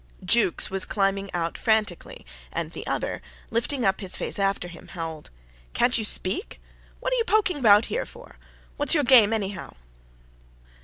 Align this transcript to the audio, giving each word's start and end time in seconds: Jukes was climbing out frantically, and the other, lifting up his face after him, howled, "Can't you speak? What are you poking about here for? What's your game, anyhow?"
Jukes 0.25 0.71
was 0.71 0.83
climbing 0.83 1.29
out 1.31 1.59
frantically, 1.59 2.25
and 2.51 2.71
the 2.71 2.87
other, 2.87 3.21
lifting 3.51 3.85
up 3.85 4.01
his 4.01 4.15
face 4.17 4.39
after 4.39 4.67
him, 4.67 4.87
howled, 4.87 5.29
"Can't 5.73 5.95
you 5.95 6.03
speak? 6.03 6.59
What 6.99 7.13
are 7.13 7.17
you 7.17 7.23
poking 7.23 7.59
about 7.59 7.85
here 7.85 8.07
for? 8.07 8.39
What's 8.77 8.95
your 8.95 9.03
game, 9.03 9.31
anyhow?" 9.31 9.75